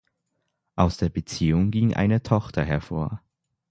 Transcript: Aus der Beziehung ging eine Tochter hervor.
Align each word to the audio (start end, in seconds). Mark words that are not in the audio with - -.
Aus 0.75 0.97
der 0.97 1.09
Beziehung 1.09 1.69
ging 1.69 1.93
eine 1.93 2.23
Tochter 2.23 2.65
hervor. 2.65 3.21